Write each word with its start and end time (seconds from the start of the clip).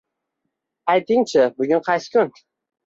Ayting-chi, 0.95 1.47
bugun 1.61 1.87
qaysi 1.91 2.13
kun 2.19 2.35